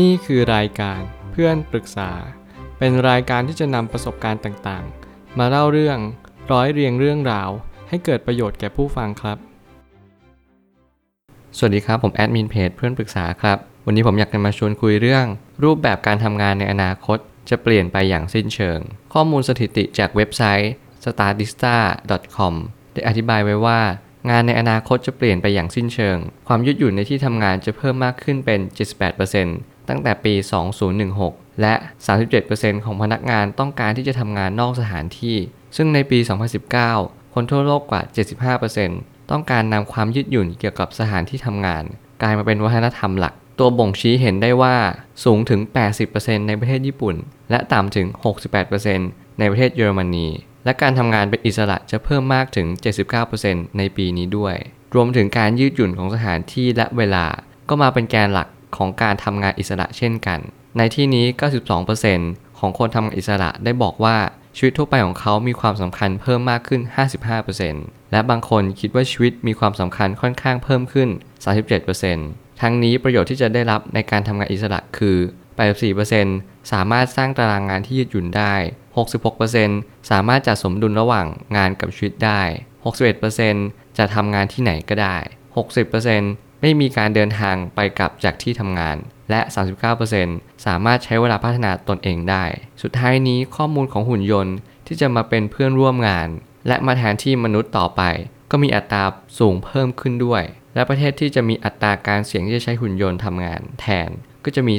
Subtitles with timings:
[0.00, 1.00] นี่คือรายการ
[1.32, 2.10] เพื่อนปรึกษา
[2.78, 5.98] เป็นรายการที่จะนำประสบการณ์ต่างๆ มาเล่าเรื่อง
[6.52, 7.50] ร้อยเรียงเรื่องราว
[7.88, 9.38] ให้เกิดประโยชน์แก่ผู้ฟังครับ
[11.56, 15.26] สวัสดีครับ ผมแอดมินเพจเพื่อนปรึกษาครับ วันนี้ผมอยากจะมาชวนคุยเรื่อง
[15.64, 17.18] รูปแบบการทำงานในอนาคต
[17.50, 18.78] จะเปลี่ยนไปอย่างสิ้นเชิง
[19.12, 20.72] ข้อมูลสถิติจากเว็บไซต์
[21.04, 22.54] statista.com
[22.92, 23.80] ได้อธิบายไว้ว่า
[24.30, 26.16] งานในอนาคตจะเปลี่ยนไปอย่างสิ้นเชิง
[26.48, 28.60] ความยืดหยุ่นในที่ทำงานจะเพิ่มมากขึ้นเป็น
[29.40, 30.34] 78% ตั้งแต่ปี
[30.96, 31.74] 2016 และ
[32.28, 35.36] 37%ของพนักงานต้องการที่จะทำงานนอกสถานที่
[35.76, 36.18] ซึ่งในปี
[36.76, 38.02] 2019 คนทั่วโลกกว่า
[38.66, 41.84] 75%ต้องการนำความยืดหยุ่นเกี่ยวกับสถานที่ทำงาน
[42.22, 44.76] กลายมาเป็นวัฒนธรรมหลัก ตัวบ่งชี้เห็นได้ว่า
[45.24, 45.60] สูงถึง
[46.04, 47.16] 80%ในประเทศญี่ปุ่น
[47.50, 48.06] และต่ำถึง
[48.72, 50.28] 68%ในประเทศเยอรมนี
[50.64, 52.66] และการทำงานเป็นอิสระจะเพิ่มมากถึง
[53.22, 54.54] 79%ในปีนี้ด้วย
[54.94, 57.26] รวมถึงการยืดหยุ่นของสถานที่และเวลา
[57.68, 60.40] ก็มาเป็นแกนหลัก ของการทำงานอิสระเช่นกัน
[60.76, 61.26] ในที่นี้
[61.92, 64.16] 92%ของคนทำงานอิสระได้บอกว่า
[64.56, 66.80] ชีวิตทั่วไปของเขามีความสำคัญเพิ่มมากขึ้น
[67.46, 71.08] 55%และบางคนคิดว่าชีวิตมีความสำคัญค่อนข้างเพิ่มขึ้น
[71.84, 75.16] 37%ทั้งนี้ประโยชน์ที่จะได้รับในการทำงานอิสระคือ
[75.94, 78.54] 84%สามารถสร้างตารางงานที่ยืดหยุ่นได้
[79.32, 82.40] 66%สามารถจัดสมดุลระหว่างงานกับชีวิตได้
[83.20, 85.16] 61%จะทำงานที่ไหนก็ได้
[85.86, 88.96] 60% ไม่มีการเดินทางไปกลับจากที่ทำงาน
[89.30, 89.40] และ
[90.04, 92.44] 39%สามารถใช้เวลาพัฒนาตนเองได้
[92.82, 94.56] สุดท้ายนี้ข้อมูลของหุ่นยนต์
[94.86, 96.28] ที่จะมาเป็นเพื่อนร่วมงาน
[96.68, 98.02] และมาแทนที่มนุษย์ต่อไป
[98.50, 99.04] ก็มีอัตรา
[99.38, 100.42] สูงเพิ่มขึ้นด้วย
[100.74, 104.10] และประเทศที่จะมีอัตราการเสี่ยงที่จะใช้หุ่นยนต์ทำงาน แทน
[104.44, 104.74] ก็จะมี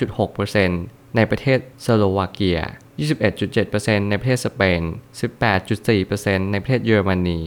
[0.00, 2.60] 33.6%ในประเทศสโลวาเกีย
[3.38, 4.80] 21.7%ในประเทศสเปน
[5.60, 7.38] 18.4%ในประเทศเยอรมนี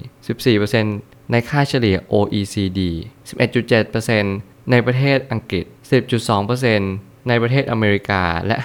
[0.53, 2.81] 14% ในค่าเฉลี่ย OECD
[3.29, 5.65] 11.7%ในประเทศอังกฤษ
[6.47, 8.55] 10.2%ในประเทศอเมริกา และ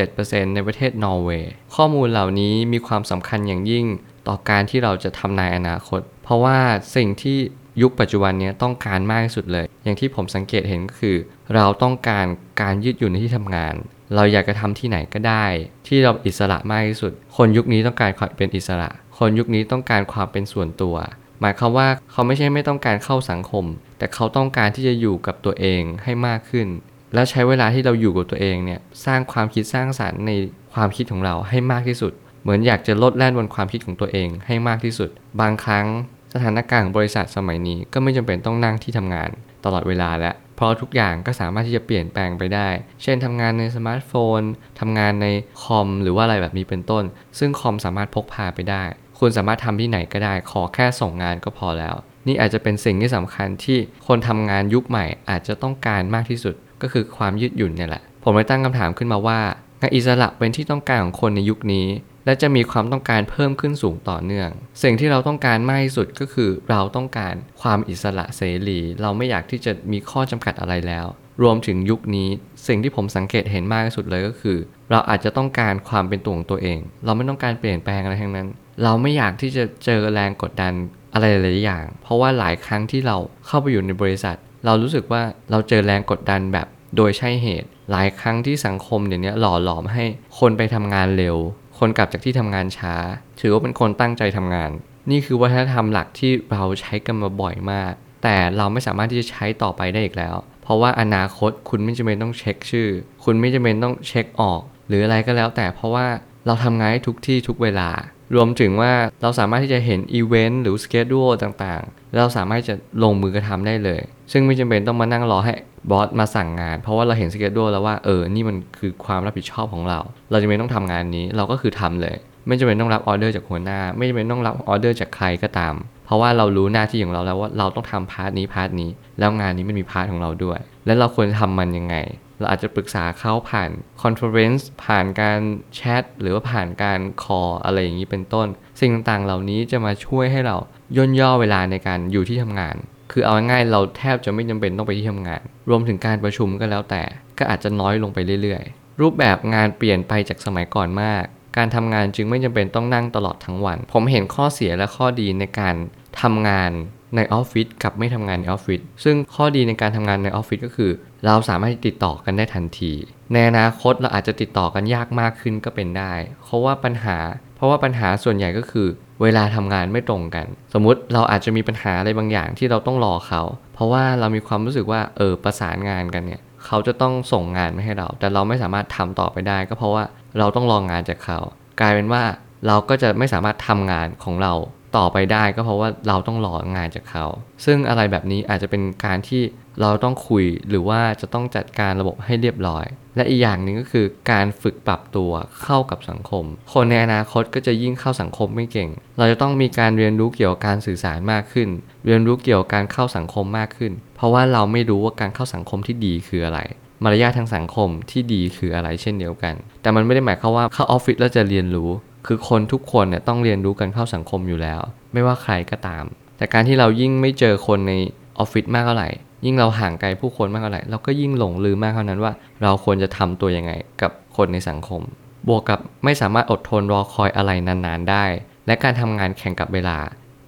[0.00, 3.86] 5.7%ในประเทศนอร์เวย์ ข้อมูลเหล่านี้มีความสำคัญอย่างยิ่ง
[4.28, 6.58] ต่อการที่เราจะทำนายอนาคต เพราะว่า
[6.96, 7.38] สิ่งที่
[7.82, 11.16] ยุคปัจจุบันนี้ต้องการมากที่สุดเลย อย่างที่ผมสังเกตเห็นก็คือ
[11.54, 12.26] เราต้องการ
[12.62, 13.74] การยืดหยุ่นในที่ทำงาน
[14.14, 15.46] เราอยากจะทำที่ไหนก็ได้
[15.86, 20.96] ที่เราอิสระมากที่สุด คนยุคนี้ต้องการความเป็นอิสระ คนยุคนี้ต้องการความเป็นส่วนตัว
[21.42, 23.64] หมายความว่าเขาไม่ใช่ไม่ต้องการเข้าสังคม
[23.98, 26.68] แต่เขาต้องการที่จะอยู่กับตัวเองให้มากขึ้น
[27.14, 30.32] แล้วใช้เวลาที่เราอยู่กับตัวเองเนี่ยสร้างความคิดสร้างสารรค์ใน
[30.74, 35.10] ความคิดของเราให้มากที่สุด เหมือนอยากจะลดแล่นบนความคิดของตัวเองให้มากที่สุด
[35.40, 35.86] บางครั้ง
[36.34, 39.30] สถานการณ์ของบริษัทสมัยนี้ก็ไม่จำเป็นต้องนั่งที่ทำงาน
[39.64, 42.68] ตลอดเวลาแล้วเพราะทุกอย่างก็สามารถที่จะเปลี่ยนแปลงไปได้
[43.02, 44.40] เช่นทำงานในสมาร์ทโฟน
[44.80, 45.26] ทำงานใน
[45.62, 47.04] คอมหรือว่าอะไรแบบนี้เป็นต้น
[47.38, 48.84] ซึ่งคอมสามารถพกพาไปได้
[49.24, 51.94] คุณสามารถทำที่ไหนก็ได้ ขอแค่ส่งงานก็พอแล้ว
[52.26, 59.40] นี่อาจจะเป็นสิ่งที่สำคัญที่คนทำงานยุคใหม่อาจจะต้องการมากที่สุด ก็คือความยืดหยุ่นเนี่ยแหละ ผมเลยตั้งคำถามขึ้นมาว่า
[59.80, 61.86] งานอิสระเป็นที่ต้องการของคนในยุคนี้
[62.26, 64.48] และจะมีความต้องการเพิ่มขึ้นสูงต่อเนื่อง
[64.82, 71.06] สิ่งที่เราต้องการมากที่สุดก็คือเราต้องการความอิสระเสรี เราไม่อยากที่จะมีข้อจำกัดอะไรแล้ว
[71.42, 72.28] รวมถึงยุคนี้
[72.66, 74.58] สิ่งที่ผมสังเกตเห็นมากที่สุดเลยก็คือ
[74.90, 78.48] เราอาจจะต้องการความเป็นตัวของตัวเอง เราไม่ต้องการเปลี่ยนแปลงอะไรทั้งนั้น
[78.82, 80.72] เราไม่อยากที่จะเจอแรงกดดัน
[81.14, 83.16] อะไรหลายอย่าง เพราะว่าหลายครั้งที่เรา
[83.46, 86.66] เข้าไปอยู่ในบริษัท เรารู้สึกว่าเราเจอแรงกดดันแบบ
[86.96, 90.04] โดยใช่เหตุ หลายครั้งที่สังคมเดี๋ยวนี้หล่อหลอมให้
[90.38, 91.36] คนไปทำงานเร็ว
[91.78, 92.94] คนกลับจากที่ทำงานช้า
[93.40, 94.70] ถือว่าเป็นคนตั้งใจทำงาน
[95.10, 102.88] นี่คือวัฒนธรรมหลักที่เราใช้กันมาบ่อยมาก แต่เราไม่สามารถที่จะใช้ต่อไปได้อีกแล้ว เพราะว่าอนาคตคุณไม่จำเป็นต้องเช็คชื่อ
[103.24, 106.06] คุณไม่จำเป็นต้องเช็คออก หรืออะไรก็แล้วแต่เพราะว่า
[106.46, 107.90] เราทำงานทุกที่ทุกเวลา
[108.34, 114.00] รวมถึงว่าเราสามารถที่จะเห็นอีเวนต์หรือสเกจดูต่างๆ เราสามารถจะลงมือกระทำได้เลย
[114.32, 115.54] ซึ่งไม่จำเป็นต้องมานั่งรอให้
[115.90, 120.00] boss มาสั่งงาน เพราะว่าเราเห็น schedule แล้วว่าเออ นี่มันคือความรับผิดชอบของเรา
[120.30, 122.16] เราจะไม่ต้องทำงานนี้ เราก็คือทำเลย
[122.46, 125.74] ไม่จำเป็นต้องรับออเดอร์จากหัวหน้า ไม่จำเป็นต้องรับออเดอร์จากใครก็ตาม
[126.06, 131.96] เพราะว่าเรารู้หน้าที่ของเราแล้วว่าเราต้องทำ part นี้ part นี้ แล้วงานนี้มันมี part ของเราด้วย และเราควรทำมันยังไง
[132.42, 133.70] เราอาจจะปรึกษาเขาผ่าน
[134.02, 135.40] conference ผ่านการ
[135.74, 138.48] แชทหรือว่าผ่านการ call อะไรอย่างนี้เป็นต้น
[138.80, 140.56] สิ่งต่างๆ เหล่านี้จะมาช่วยให้เรา
[140.96, 142.76] ย่นย่อเวลาในการอยู่ที่ทำงาน
[143.12, 147.02] คือเอาง่ายๆเราแทบจะไม่จำเป็นต้องไปที่ทำงาน รวมถึงการประชุมก็แล้วแต่
[147.38, 151.24] ก็อาจจะน้อยลงไปเรื่อยๆ รูปแบบงานเปลี่ยนไปจากสมัยก่อนมาก
[151.56, 155.74] การทำงานจึงไม่จำเป็นต้องนั่งตลอดทั้งวัน ผมเห็นข้อเสียและข้อดีในการ
[156.20, 156.70] ทำงาน
[157.16, 160.90] ในออฟฟิศกับไม่ทำงานในออฟฟิศซึ่งข้อดีในการทำงานในออฟฟิศก็คือ
[161.26, 162.92] เราสามารถติดต่อกันได้ทันที
[163.32, 166.12] ในอนาคตเราอาจจะติดต่อกันยากมากขึ้นก็เป็นได้
[166.44, 167.18] เพราะว่าปัญหา
[167.56, 168.88] เพราะว่าปัญหาส่วนใหญ่ก็คือ
[169.22, 173.42] เวลาทำงานไม่ตรงกัน สมมุติเราอาจจะมีปัญหาอะไรบางอย่างที่เราต้องรอเขา
[173.74, 180.04] เพราะว่าเรามีความรู้สึกว่าเออประสานงานกันเนี่ยเขาจะต้องส่งงานมาให้เรา แต่เราไม่สามารถทำต่อไปได้ ก็เพราะว่า
[180.38, 181.38] เราต้องรองงานจากเขา
[181.80, 182.22] กลายเป็นว่า
[182.66, 184.52] เราก็จะไม่สามารถทำงานของเรา
[184.96, 187.26] ต่อไปได้ก็เพราะว่าเราต้องรองานจากเขา
[187.64, 189.42] ซึ่งอะไรแบบนี้อาจจะเป็นการที่
[189.80, 192.84] เราต้องคุยหรือว่าจะต้องจัดการระบบให้เรียบร้อย
[193.16, 195.30] และอีกอย่างหนึ่งก็คือการฝึกปรับตัว
[195.62, 201.68] เข้ากับสังคม คนในอนาคตก็จะยิ่งเข้าสังคมไม่เก่ง เราจะต้องมีการเรียนรู้เกี่ยวกับการสื่อสารมากขึ้น
[202.06, 206.60] เรียนรู้เกี่ยวกับการเข้าสังคมมากขึ้น เพราะว่าเราไม่รู้ว่าการเข้าสังคมที่ดีคืออะไร
[207.04, 211.90] มารยาททางสังคมที่ดีคืออะไรเช่นเดียวกัน แต่มันไม่ได้หมายความว่าเข้าออฟฟิศแล้วจะเรียนรู้
[212.26, 214.80] คือคนทุกคนเนี่ยต้องเรียนรู้กันเข้าสังคมอยู่แล้ว
[215.12, 216.04] ไม่ว่าใครก็ตาม
[216.36, 217.92] แต่การที่เรายิ่งไม่เจอคนใน
[218.38, 219.08] ออฟฟิศมากเท่าไหร่
[219.44, 222.32] ยิ่งเราห่างไกลผู้คนมากเท่าไหร่ เราก็ยิ่งหลงลืมมากเท่านั้นว่า
[222.62, 223.72] เราควรจะทำตัวยังไง
[224.02, 225.02] กับคนในสังคม
[225.48, 228.24] บวกกับไม่สามารถอดทนรอคอยอะไรนานๆได้
[228.66, 229.98] และการทำงานแข่งกับเวลา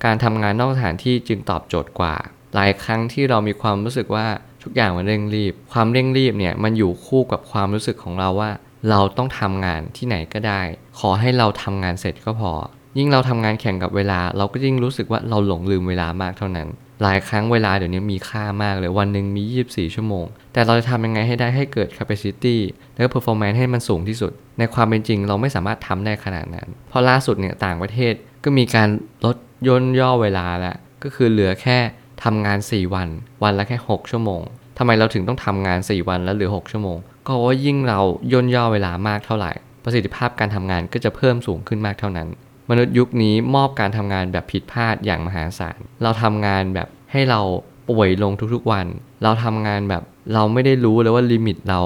[0.05, 2.15] การทำงานนอกสถานที่จึงตอบโจทย์กว่า
[2.55, 4.27] หลายครั้งที่เรามีความรู้สึกว่า
[4.63, 8.51] ทุกอย่างมันเร่งรีบ ความเร่งรีบเนี่ยมันอยู่คู่กับความรู้สึกของเราว่า
[8.91, 10.61] เราต้องทำงานที่ไหนก็ได้
[10.99, 12.53] ขอให้เราทำงานเสร็จก็พอ
[12.99, 16.69] ยิ่งเราทำงานแข่งกับเวลา เราก็ยิ่งรู้สึกว่าเราหลงลืมเวลามากเท่านั้น
[17.03, 22.57] หลายครั้งเวลาเดี๋ยวนี้มีค่ามากเลยวันหนึ่งมี 24 ชั่วโมง แต่เราจะทำยังไงให้ได้ให้เกิด capacity
[22.95, 28.15] และ performance ให้มันสูงที่สุด ในความเป็นจริงเราไม่สามารถทำได้ขนาดนั้น เพราะล่าสุดเนี่ยต่างประเทศ
[28.45, 28.89] ก็มีการ
[29.25, 29.37] ลด
[29.69, 31.79] ย่นย่อเวลาแล้วก็คือเหลือแค่
[32.25, 33.09] ทำงาน 4 วัน
[33.43, 34.43] วันละแค่ 6 ชั่วโมง
[34.79, 38.01] ทำไมเราถึงต้องทำงาน 4 วันแล้วเหลือ 6 ชั่วโมง ก็เพราะว่ายิ่งเรา
[38.33, 39.53] ย่นย่อเวลามากเท่าไหร่
[39.85, 42.29] ประสิทธิภาพการทำงานก็จะเพิ่มสูงขึ้นมากเท่านั้น
[42.71, 47.41] มนุษย์ยุคนี้มอบการทำงานแบบผิดพลาดอย่างมหาศาล เราทำงานแบบให้เรา
[47.89, 48.87] ป่วยลงทุกๆวัน
[49.23, 50.03] เราทำงานแบบ
[50.35, 51.81] เราไม่ได้รู้เลยว่าลิมิตเรา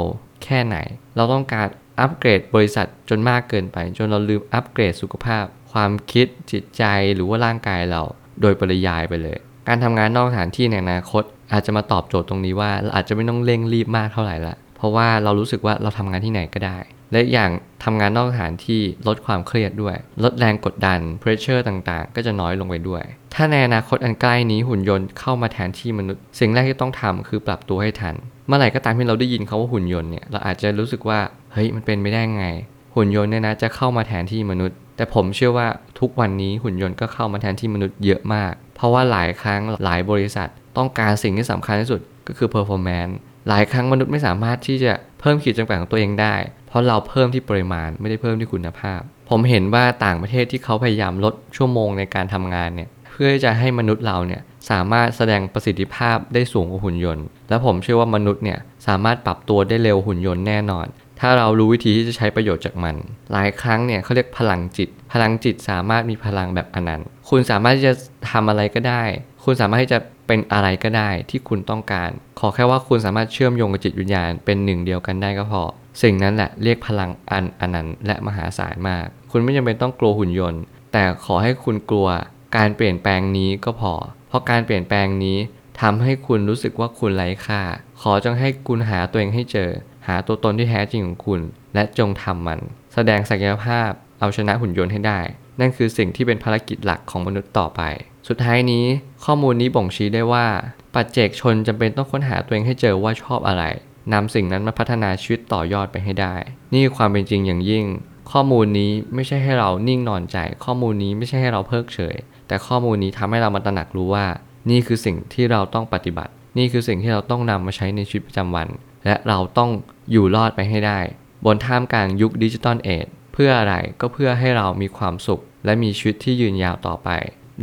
[0.44, 0.76] แค่ไหน
[1.16, 1.66] เราต้องการ
[2.00, 8.02] อัปเกรดบริษัทจนมากเกินไป จนเราลืมอัปเกรดสุขภาพ ความคิดจิตใจหรือว่าร่างกายเรา
[8.40, 9.38] โดยปริยายไปเลย
[9.68, 11.22] การทำงานนอกสถานที่ในอนาคต
[11.52, 16.78] อาจจะมาตอบโจทย์ตรงนี้ว่าเราอาจจะไม่ต้องเร่งรีบมากเท่าไหร่ละ เพราะว่าเรารู้สึกว่าเราทำงานที่ไหนก็ได้
[17.12, 17.50] และอย่าง
[17.84, 23.02] ทำงานนอกสถานที่ลดความเครียดด้วย ลดแรงกดดัน pressure ต่างๆ ก็จะน้อยลงไปด้วย
[23.34, 28.14] ถ้าในอนาคตอันใกล้นี้หุ่นยนต์เข้ามาแทนที่มนุษย์ สิ่งแรกที่ต้องทำคือปรับตัวให้ทัน
[28.46, 31.20] เมื่อไหร่ก็ตามที่เราได้ยินคาว่าหุ่นยนต์เนี่ยเราอาจจะรู้สึกว่า
[31.52, 32.46] เฮ้ยมันเป็นไม่ได้ไง
[32.94, 35.68] หุ่นยนต์เนี่ยนะจะเข้ามาแทนที่มนุษย์ แต่ผมเชื่อว่า
[36.00, 43.14] ทุกวันนี้หุ่นยนต์ก็เข้ามาแทนที่มนุษย์เยอะมาก เพราะว่าหลายครั้งหลายบริษัท ต้องการสิ่งที่สำคัญที่สุดก็คือ performance
[43.48, 46.34] หลายครั้งมนุษย์ไม่สามารถที่จะเพิ่มขีดจำกัดของตัวเองได้
[46.68, 49.00] เพราะเราเพิ่มที่ปริมาณไม่ได้เพิ่มที่คุณภาพ
[49.30, 60.86] ผมเห็นว่าต่างประเทศที่เขาพยายามลดชั่วโมงในการทำงานเนี่ยเพื่อจะให้มนุษย์เราเนี่ยสามารถแสดงประสิทธิภาพได้สูงกว่าหุ่นยนต์ และผมเชื่อว่ามนุษย์เนี่ยสามารถปรับตัวได้เร็วหุ่นยนต์แน่นอน
[61.20, 62.96] ถ้าเรารู้วิธีที่จะใช้ประโยชน์จากมัน
[63.32, 67.94] หลายครั้งเนี่ยเขาเรียกพลังจิต พลังจิตสามารถมีพลังแบบอนันต์ คุณสามารถที่จะ
[68.30, 69.02] ทำอะไรก็ได้
[69.44, 72.10] คุณสามารถที่จะเป็นอะไรก็ได้ที่คุณต้องการ
[72.40, 75.62] ขอแค่ว่าคุณสามารถเชื่อมโยงกับจิตวิญญาณเป็นหนึ่งเดียวกันได้ก็พอ
[76.02, 80.62] สิ่งนั้นแหละเรียกพลังอันอนันต์และมหาศาลมาก คุณไม่จำเป็นต้องกลัวหุ่นยนต์
[80.92, 82.08] แต่ขอให้คุณกลัว
[82.56, 83.92] การเปลี่ยนแปลงนี้ก็พอ
[84.28, 85.38] เพราะการเปลี่ยนแปลงนี้
[85.80, 87.62] ทำให้คุณรู้สึกว่าคุณไร้ค่า
[88.00, 89.70] ขอจงให้คุณหาตัวเองให้เจอ
[90.08, 91.40] หาตัวตนที่แท้จริงของคุณ
[91.74, 92.60] และจงทำมัน
[92.94, 93.90] แสดงศักยภาพ
[94.20, 95.20] เอาชนะหุ่นยนต์ให้ได้
[95.60, 97.82] นั่นคือสิ่งที่เป็นภารกิจหลักของมนุษย์ต่อไป
[98.28, 98.84] สุดท้ายนี้
[99.24, 100.46] ข้อมูลนี้บ่งชี้ได้ว่า
[100.94, 103.64] ปัจเจกชนจำเป็นต้องค้นหาตัวเองให้เจอว่าชอบอะไร
[104.12, 106.34] นำสิ่งนั้นมาพัฒนาชีวิตต่อยอดไปให้ได้
[106.72, 107.84] นี่คือความเป็นจริงอย่างยิ่ง
[108.32, 112.16] ข้อมูลนี้ไม่ใช่ให้เรานิ่งนอนใจ ข้อมูลนี้ไม่ใช่ให้เราเพิกเฉย
[112.48, 114.26] แต่ข้อมูลนี้ทำให้เรามาตระหนักรู้ว่า
[114.70, 118.68] นี่คือสิ่งที่เราต้องปฏิบัติ นี่คือสิ่งที่เราต้องนำมาใช้ในชีวิตประจำวัน
[119.08, 119.70] และเราต้อง
[120.10, 121.00] อยู่รอดไปให้ได้
[121.44, 127.08] บนท่ามกลางยุคดิจิตอลเอจเพื่ออะไรก็เพื่อให้เรามีความสุข และมีชีวิตที่ยืนยาวต่อไป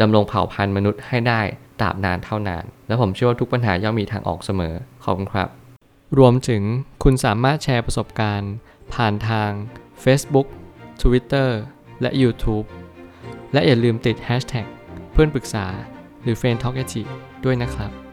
[0.01, 1.41] ดำรงเผ่าพันธุ์มนุษย์ให้ได้
[1.81, 4.73] ตราบนานเท่านาน และผมเชื่อว่าทุกปัญหาย่อมมีทางออกเสมอ
[5.03, 5.49] ขอบคุณครับ
[6.17, 6.63] รวมถึง
[7.03, 8.53] คุณสามารถแชร์ประสบการณ์
[8.93, 9.49] ผ่านทาง
[10.03, 10.47] Facebook
[11.01, 11.49] Twitter
[12.01, 12.65] และ YouTube
[13.53, 14.67] และอย่าลืมติด Hashtag
[15.11, 15.65] เพื่อนปรึกษา
[16.23, 16.75] หรือ f r ร e n d t a l k
[17.45, 18.04] ด้วยนะครับ